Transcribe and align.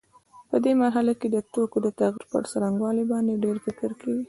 په 0.49 0.57
دې 0.63 0.71
مرحله 0.81 1.13
کې 1.19 1.27
د 1.31 1.37
توکو 1.53 1.77
د 1.83 1.87
تغییر 1.99 2.23
پر 2.31 2.43
څرنګوالي 2.51 3.03
باندې 3.11 3.41
ډېر 3.43 3.57
فکر 3.65 3.89
کېږي. 4.01 4.19